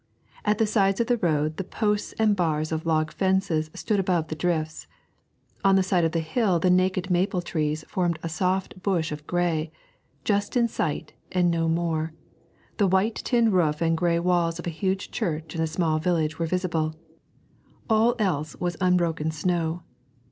At 0.43 0.57
the 0.57 0.65
sides 0.65 0.99
of 0.99 1.05
the 1.05 1.17
road 1.19 1.57
the 1.57 1.63
posts 1.63 2.13
and 2.17 2.35
bars 2.35 2.71
of 2.71 2.87
log 2.87 3.11
fences 3.13 3.69
stood 3.75 3.99
above 3.99 4.29
the 4.29 4.35
drifts; 4.35 4.87
on 5.63 5.75
the 5.75 5.83
side 5.83 6.03
of 6.03 6.11
the 6.11 6.21
hill 6.21 6.57
the 6.57 6.71
naked 6.71 7.11
maple 7.11 7.39
trees 7.43 7.85
formed 7.87 8.17
a 8.23 8.27
soft 8.27 8.81
brush 8.81 9.11
of 9.11 9.27
grey; 9.27 9.71
just 10.23 10.57
in 10.57 10.67
sight, 10.67 11.13
and 11.31 11.51
no 11.51 11.69
more, 11.69 12.13
the 12.77 12.87
white 12.87 13.13
tin 13.23 13.51
roof 13.51 13.79
and 13.79 13.95
grey 13.95 14.17
walls 14.17 14.57
of 14.57 14.65
a 14.65 14.71
huge 14.71 15.11
church 15.11 15.53
and 15.53 15.63
a 15.63 15.67
small 15.67 15.99
village 15.99 16.39
were 16.39 16.47
visible; 16.47 16.95
all 17.87 18.15
else 18.17 18.55
was 18.59 18.75
unbroken 18.81 19.29
snow. 19.29 19.83